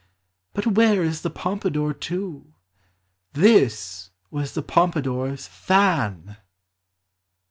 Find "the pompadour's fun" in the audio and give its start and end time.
4.55-6.37